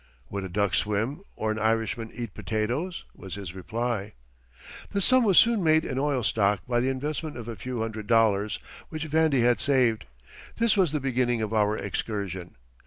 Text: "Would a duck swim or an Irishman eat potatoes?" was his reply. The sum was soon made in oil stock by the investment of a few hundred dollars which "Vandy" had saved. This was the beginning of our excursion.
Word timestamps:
"Would 0.31 0.43
a 0.43 0.49
duck 0.49 0.73
swim 0.73 1.21
or 1.35 1.51
an 1.51 1.59
Irishman 1.59 2.09
eat 2.15 2.33
potatoes?" 2.33 3.05
was 3.13 3.35
his 3.35 3.53
reply. 3.53 4.13
The 4.89 4.99
sum 4.99 5.23
was 5.23 5.37
soon 5.37 5.63
made 5.63 5.85
in 5.85 5.99
oil 5.99 6.23
stock 6.23 6.65
by 6.67 6.79
the 6.79 6.89
investment 6.89 7.37
of 7.37 7.47
a 7.47 7.55
few 7.55 7.81
hundred 7.81 8.07
dollars 8.07 8.57
which 8.89 9.05
"Vandy" 9.05 9.41
had 9.41 9.59
saved. 9.61 10.05
This 10.57 10.75
was 10.75 10.91
the 10.91 10.99
beginning 10.99 11.43
of 11.43 11.53
our 11.53 11.77
excursion. 11.77 12.55